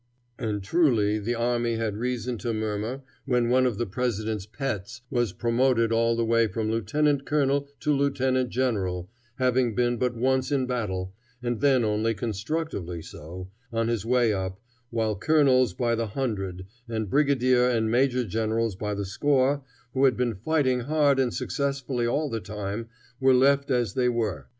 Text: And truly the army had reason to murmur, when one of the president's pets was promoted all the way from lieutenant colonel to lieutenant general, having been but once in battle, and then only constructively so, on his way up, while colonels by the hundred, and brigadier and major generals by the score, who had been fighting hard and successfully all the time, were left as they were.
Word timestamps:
And 0.39 0.63
truly 0.63 1.19
the 1.19 1.35
army 1.35 1.75
had 1.75 1.95
reason 1.95 2.39
to 2.39 2.55
murmur, 2.55 3.03
when 3.25 3.49
one 3.49 3.67
of 3.67 3.77
the 3.77 3.85
president's 3.85 4.47
pets 4.47 5.01
was 5.11 5.31
promoted 5.31 5.91
all 5.91 6.15
the 6.15 6.25
way 6.25 6.47
from 6.47 6.71
lieutenant 6.71 7.23
colonel 7.23 7.67
to 7.81 7.93
lieutenant 7.93 8.49
general, 8.49 9.11
having 9.35 9.75
been 9.75 9.97
but 9.97 10.15
once 10.15 10.51
in 10.51 10.65
battle, 10.65 11.13
and 11.43 11.61
then 11.61 11.83
only 11.85 12.15
constructively 12.15 13.03
so, 13.03 13.51
on 13.71 13.89
his 13.89 14.03
way 14.03 14.33
up, 14.33 14.59
while 14.89 15.15
colonels 15.15 15.75
by 15.75 15.93
the 15.93 16.07
hundred, 16.07 16.65
and 16.89 17.07
brigadier 17.11 17.69
and 17.69 17.91
major 17.91 18.25
generals 18.25 18.75
by 18.75 18.95
the 18.95 19.05
score, 19.05 19.61
who 19.93 20.05
had 20.05 20.17
been 20.17 20.33
fighting 20.33 20.79
hard 20.79 21.19
and 21.19 21.31
successfully 21.31 22.07
all 22.07 22.27
the 22.27 22.41
time, 22.41 22.89
were 23.19 23.35
left 23.35 23.69
as 23.69 23.93
they 23.93 24.09
were. 24.09 24.47